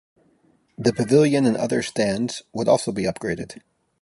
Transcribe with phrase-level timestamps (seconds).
[0.79, 3.61] The pavilion and other stands would also be upgraded.